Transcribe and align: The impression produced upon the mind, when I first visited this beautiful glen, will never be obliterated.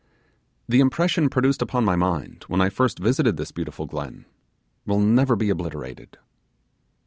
The 0.67 0.79
impression 0.79 1.29
produced 1.29 1.61
upon 1.61 1.85
the 1.85 1.95
mind, 1.95 2.45
when 2.47 2.59
I 2.59 2.69
first 2.69 2.97
visited 2.97 3.37
this 3.37 3.51
beautiful 3.51 3.85
glen, 3.85 4.25
will 4.83 4.99
never 4.99 5.35
be 5.35 5.51
obliterated. 5.51 6.17